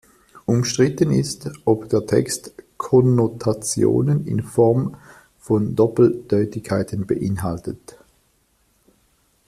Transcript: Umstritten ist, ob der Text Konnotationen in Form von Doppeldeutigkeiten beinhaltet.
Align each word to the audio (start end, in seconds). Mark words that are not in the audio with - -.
Umstritten 0.47 1.11
ist, 1.11 1.47
ob 1.65 1.87
der 1.89 2.07
Text 2.07 2.53
Konnotationen 2.77 4.25
in 4.25 4.41
Form 4.41 4.95
von 5.37 5.75
Doppeldeutigkeiten 5.75 7.05
beinhaltet. 7.05 7.99